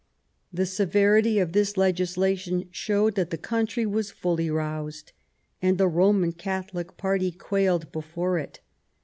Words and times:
The 0.51 0.65
severity 0.65 1.37
of 1.37 1.51
this 1.53 1.77
legislation 1.77 2.67
showed 2.71 3.13
that 3.13 3.29
the 3.29 3.37
country 3.37 3.85
was 3.85 4.09
fully 4.09 4.49
roused, 4.49 5.11
and 5.61 5.77
the 5.77 5.87
Roman 5.87 6.31
Catholic 6.31 6.97
party 6.97 7.31
quailed 7.31 7.91
before 7.91 8.39
it. 8.39 8.61